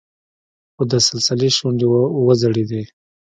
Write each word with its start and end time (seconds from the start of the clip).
خو 0.75 0.83
د 0.91 0.93
سلسلې 1.07 1.49
شونډې 1.57 1.87
وځړېدې. 2.25 2.83